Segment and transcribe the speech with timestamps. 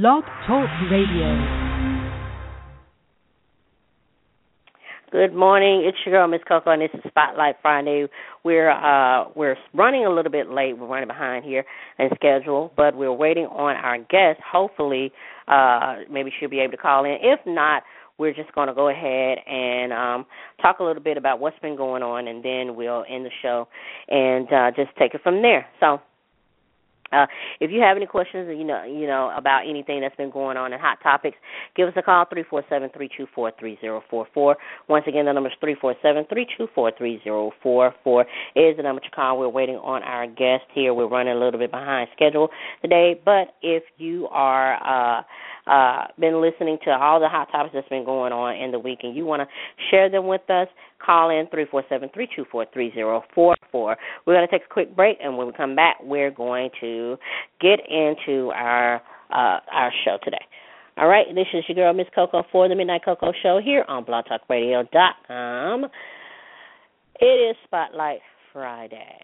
[0.00, 1.30] Blog Talk Radio.
[5.12, 5.84] Good morning.
[5.86, 8.08] It's your girl, Miss Coco, and this is Spotlight Friday.
[8.42, 10.76] We're uh we're running a little bit late.
[10.76, 11.64] We're running behind here
[12.00, 14.40] in schedule, but we're waiting on our guest.
[14.44, 15.12] Hopefully,
[15.46, 17.16] uh maybe she'll be able to call in.
[17.22, 17.84] If not,
[18.18, 20.26] we're just going to go ahead and um
[20.60, 23.68] talk a little bit about what's been going on, and then we'll end the show
[24.08, 25.66] and uh just take it from there.
[25.78, 26.00] So.
[27.14, 27.26] Uh,
[27.60, 30.72] if you have any questions, you know, you know about anything that's been going on
[30.72, 31.36] in hot topics,
[31.76, 34.56] give us a call three four seven three two four three zero four four.
[34.88, 38.22] Once again, the number is three four seven three two four three zero four four.
[38.54, 39.38] Is the number to call.
[39.38, 40.92] We're waiting on our guest here.
[40.92, 42.48] We're running a little bit behind schedule
[42.82, 44.74] today, but if you are
[45.20, 45.22] uh,
[45.66, 49.00] uh, been listening to all the hot topics that's been going on in the week,
[49.02, 49.48] and you want to
[49.90, 50.68] share them with us,
[51.04, 53.96] call in three four seven three two four three zero four four.
[54.26, 57.16] We're going to take a quick break, and when we come back, we're going to
[57.60, 58.96] get into our
[59.30, 60.44] uh, our show today.
[60.96, 64.04] All right, this is your girl Miss Coco for the Midnight Coco Show here on
[64.04, 65.86] BlogTalkRadio.com.
[67.20, 68.20] It is Spotlight
[68.52, 69.23] Friday.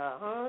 [0.00, 0.48] Because, huh?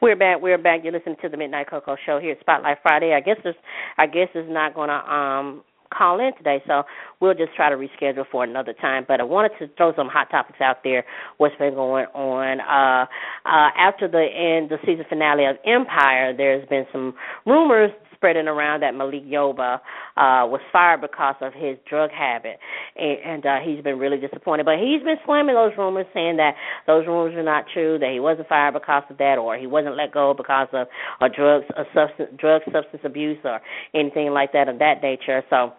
[0.00, 0.42] We're back.
[0.42, 0.80] We're back.
[0.82, 3.14] You're listening to the Midnight Coco Show here Spotlight Friday.
[3.14, 3.54] I guess this,
[3.96, 5.62] I guess is not gonna um
[5.96, 6.82] call in today, so
[7.20, 9.04] we'll just try to reschedule for another time.
[9.06, 11.04] But I wanted to throw some hot topics out there.
[11.36, 13.06] What's been going on uh,
[13.48, 16.34] uh, after the end, the season finale of Empire?
[16.36, 17.14] There's been some
[17.46, 19.82] rumors spreading around that Malik Yoba
[20.16, 22.58] uh, was fired because of his drug habit,
[22.94, 24.64] and, and uh, he's been really disappointed.
[24.64, 26.54] But he's been slamming those rumors, saying that
[26.86, 29.96] those rumors are not true, that he wasn't fired because of that, or he wasn't
[29.96, 30.86] let go because of
[31.20, 33.60] a drugs, a substance, drug substance abuse, or
[33.92, 35.42] anything like that of that nature.
[35.50, 35.72] So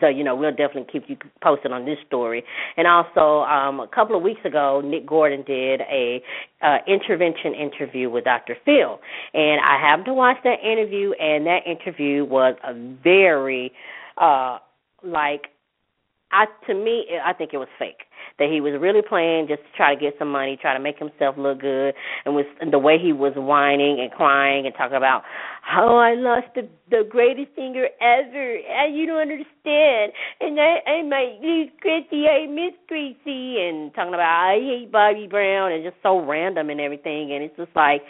[0.00, 2.44] so you know we'll definitely keep you posted on this story.
[2.76, 6.22] And also, um, a couple of weeks ago, Nick Gordon did a
[6.62, 8.56] uh, intervention interview with Dr.
[8.64, 9.00] Phil,
[9.34, 13.72] and I happened to watch that interview, and that interview was a very
[14.16, 14.58] uh,
[15.02, 15.48] like
[16.32, 18.04] I to me I think it was fake
[18.38, 20.98] that he was really playing just to try to get some money, try to make
[20.98, 24.96] himself look good, and was and the way he was whining and crying and talking
[24.96, 25.22] about
[25.62, 31.02] how I lost the the greatest singer ever, and you don't understand, and I I
[31.02, 35.96] might lose Chrissy, I miss Chrissy, and talking about I hate Bobby Brown, and just
[36.02, 38.02] so random and everything, and it's just like.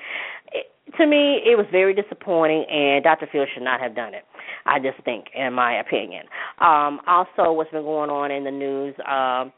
[1.00, 3.26] To me, it was very disappointing, and Dr.
[3.30, 4.22] Phil should not have done it.
[4.66, 6.26] I just think, in my opinion.
[6.60, 8.94] Um, also, what's been going on in the news?
[9.00, 9.52] Um,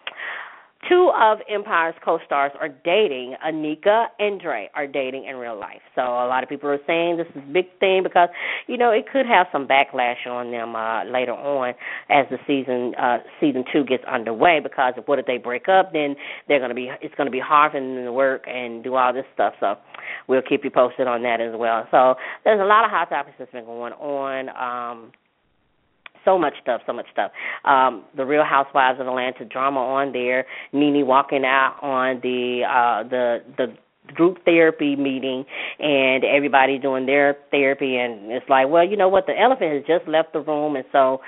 [0.86, 3.34] Two of Empire's co-stars are dating.
[3.44, 5.80] Anika and Dre are dating in real life.
[5.96, 8.28] So a lot of people are saying this is a big thing because
[8.68, 11.74] you know it could have some backlash on them uh, later on
[12.10, 14.60] as the season uh, season two gets underway.
[14.62, 16.14] Because if what if they break up, then
[16.46, 19.26] they're gonna be it's gonna be hard for them to work and do all this
[19.34, 19.54] stuff.
[19.58, 19.74] So
[20.28, 21.88] we'll keep you posted on that as well.
[21.90, 24.48] So there's a lot of hot topics that's been going on.
[24.50, 25.12] Um,
[26.24, 27.30] so much stuff, so much stuff.
[27.64, 30.46] Um, the Real Housewives of Atlanta drama on there.
[30.72, 33.74] Nene walking out on the uh, the the
[34.14, 35.44] group therapy meeting
[35.78, 39.84] and everybody doing their therapy and it's like well you know what the elephant has
[39.86, 41.20] just left the room and so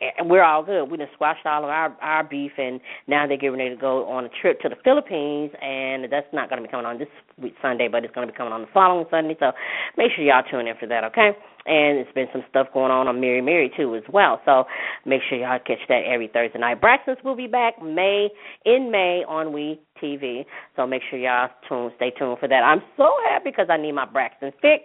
[0.00, 0.84] and we're all good.
[0.84, 4.06] We done squashed all of our our beef, and now they're getting ready to go
[4.08, 7.08] on a trip to the Philippines, and that's not going to be coming on this
[7.40, 9.36] week Sunday, but it's going to be coming on the following Sunday.
[9.40, 9.52] So
[9.96, 11.30] make sure y'all tune in for that, okay?
[11.66, 14.40] And it's been some stuff going on on Mary Mary too as well.
[14.44, 14.64] So
[15.04, 16.80] make sure y'all catch that every Thursday night.
[16.80, 18.30] Braxton's will be back May
[18.64, 20.46] in May on We TV.
[20.76, 22.62] So make sure y'all tune, stay tuned for that.
[22.62, 24.84] I'm so happy because I need my Braxton fix.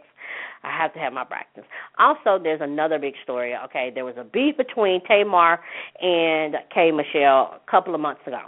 [0.64, 1.64] I have to have my practice.
[2.00, 3.54] Also, there's another big story.
[3.66, 5.60] Okay, there was a beef between Tamar
[6.02, 8.42] and K Michelle a couple of months ago,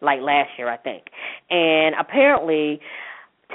[0.00, 1.04] like last year, I think.
[1.50, 2.80] And apparently,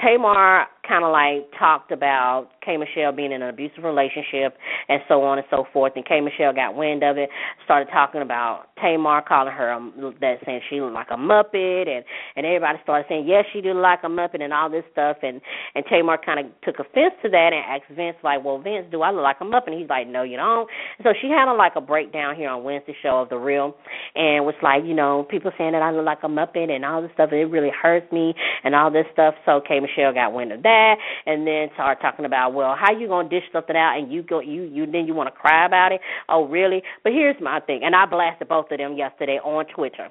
[0.00, 4.56] Tamar kind of like talked about K Michelle being in an abusive relationship
[4.88, 5.92] and so on and so forth.
[5.96, 7.28] And K Michelle got wind of it,
[7.64, 12.04] started talking about Tamar, calling her um, that saying she looked like a muppet, and
[12.36, 15.18] and everybody started saying yes, she did like a muppet and all this stuff.
[15.22, 15.40] And
[15.74, 19.02] and Tamar kind of took offense to that and asked Vince like, well, Vince, do
[19.02, 19.72] I look like a muppet?
[19.72, 20.68] And he's like, no, you don't.
[20.98, 23.74] And so she had a like a breakdown here on Wednesday show of the real,
[24.14, 27.02] and was like, you know, people saying that I look like a muppet and all
[27.02, 29.34] this stuff, and it really hurts me and all this stuff.
[29.46, 32.90] So K Michelle got wind of that that, and then start talking about, well, how
[32.90, 35.64] you gonna dish something out and you go you you then you want to cry
[35.66, 36.00] about it?
[36.28, 36.82] Oh, really?
[37.02, 40.10] But here's my thing, and I blasted both of them yesterday on Twitter.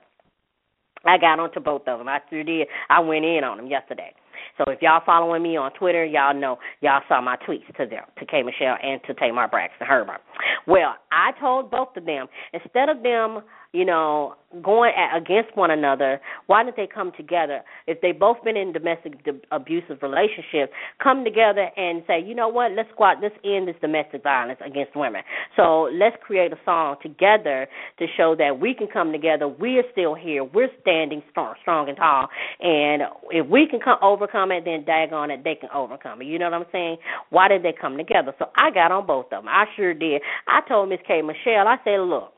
[1.05, 2.07] I got onto both of them.
[2.07, 2.67] I sure did.
[2.89, 4.13] I went in on them yesterday.
[4.57, 8.03] So if y'all following me on Twitter, y'all know y'all saw my tweets to them,
[8.19, 10.21] to K Michelle and to Tamar Braxton Herbert.
[10.67, 13.41] Well, I told both of them instead of them
[13.73, 17.61] you know, going at, against one another, why didn't they come together?
[17.87, 22.47] If they both been in domestic d- abusive relationships, come together and say, you know
[22.47, 25.23] what, let's out, let's end this domestic violence against women.
[25.55, 29.47] So let's create a song together to show that we can come together.
[29.47, 30.43] We are still here.
[30.43, 32.27] We're standing strong, strong and tall.
[32.59, 33.01] And
[33.31, 36.25] if we can come overcome it, then daggone it, they can overcome it.
[36.25, 36.97] You know what I'm saying?
[37.31, 38.35] Why did they come together?
[38.37, 39.47] So I got on both of them.
[39.47, 40.21] I sure did.
[40.47, 41.23] I told Miss K.
[41.23, 42.33] Michelle, I said, look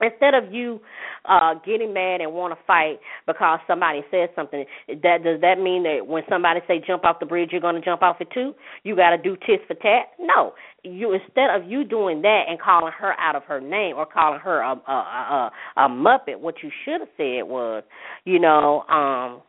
[0.00, 0.80] instead of you
[1.24, 5.82] uh getting mad and want to fight because somebody says something that does that mean
[5.82, 8.54] that when somebody say jump off the bridge you're going to jump off it too?
[8.82, 10.12] You got to do tit for tat?
[10.18, 10.52] No.
[10.84, 14.40] You instead of you doing that and calling her out of her name or calling
[14.40, 17.82] her a a a, a muppet what you should have said was
[18.24, 19.42] you know um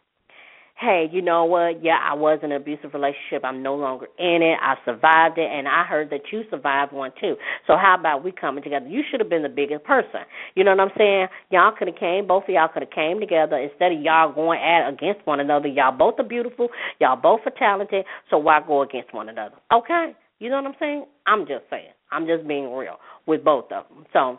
[0.79, 1.83] hey, you know what?
[1.83, 3.43] Yeah, I was in an abusive relationship.
[3.43, 4.57] I'm no longer in it.
[4.61, 7.35] I survived it, and I heard that you survived one too.
[7.67, 8.87] So how about we coming together?
[8.87, 10.21] You should have been the biggest person.
[10.55, 11.27] You know what I'm saying?
[11.51, 12.27] Y'all could have came.
[12.27, 15.67] Both of y'all could have came together instead of y'all going at against one another.
[15.67, 16.69] Y'all both are beautiful.
[16.99, 18.05] Y'all both are talented.
[18.29, 19.55] So why go against one another?
[19.73, 20.13] Okay.
[20.39, 21.05] You know what I'm saying?
[21.27, 21.91] I'm just saying.
[22.11, 22.95] I'm just being real
[23.27, 24.05] with both of them.
[24.13, 24.37] So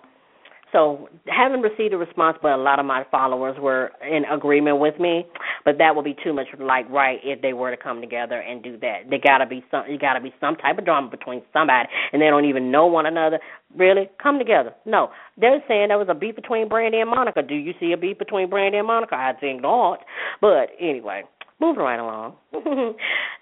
[0.73, 4.99] So haven't received a response, but a lot of my followers were in agreement with
[5.01, 5.27] me.
[5.65, 8.63] But that would be too much like right if they were to come together and
[8.63, 9.11] do that.
[9.11, 9.85] They gotta be some.
[9.89, 13.07] You gotta be some type of drama between somebody, and they don't even know one
[13.07, 13.41] another.
[13.77, 14.75] Really, come together.
[14.85, 17.43] No, they're saying there was a beef between Brandy and Monica.
[17.43, 19.15] Do you see a beef between Brandy and Monica?
[19.15, 20.01] I think not.
[20.41, 21.25] But anyway,
[21.61, 22.35] moving right along.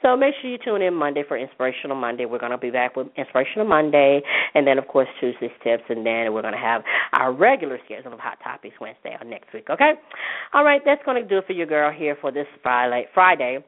[0.02, 2.24] so make sure you tune in Monday for Inspirational Monday.
[2.24, 4.20] We're going to be back with Inspirational Monday,
[4.54, 6.82] and then of course Tuesday's tips, and then we're going to have
[7.12, 9.68] our regular schedule of Hot Topics Wednesday or next week.
[9.70, 9.92] Okay.
[10.52, 13.06] All right, that's going to do it for your girl here for this Friday.
[13.14, 13.64] Friday.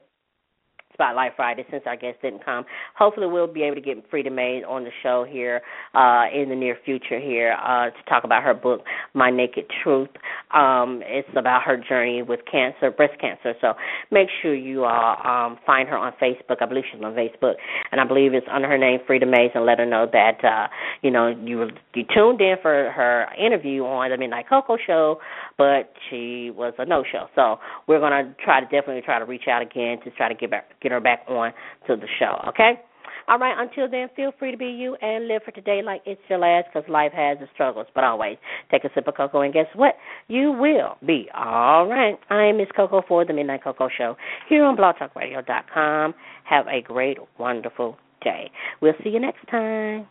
[1.00, 2.66] Spotlight Friday since our guest didn't come.
[2.94, 5.62] Hopefully, we'll be able to get Freda May on the show here
[5.94, 8.82] uh, in the near future here uh, to talk about her book,
[9.14, 10.10] My Naked Truth.
[10.52, 13.54] Um, it's about her journey with cancer, breast cancer.
[13.62, 13.72] So
[14.10, 16.60] make sure you uh, um, find her on Facebook.
[16.60, 17.54] I believe she's on Facebook,
[17.92, 20.68] and I believe it's under her name, Freda Mays, and let her know that uh,
[21.00, 25.18] you know you you tuned in for her interview on the Midnight Coco show,
[25.60, 27.26] but she was a no show.
[27.34, 30.50] So we're gonna try to definitely try to reach out again to try to get
[30.50, 31.52] back get her back on
[31.86, 32.42] to the show.
[32.48, 32.80] Okay.
[33.28, 36.20] All right, until then, feel free to be you and live for today like it's
[36.28, 37.86] your last because life has its struggles.
[37.94, 38.38] But always
[38.70, 39.96] take a sip of cocoa, and guess what?
[40.28, 42.18] You will be all right.
[42.30, 44.16] I'm Miss Coco for the Midnight Coco Show
[44.48, 46.14] here on blogtalkradio.com.
[46.44, 48.50] Have a great, wonderful day.
[48.80, 50.06] We'll see you next time.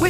[0.00, 0.09] With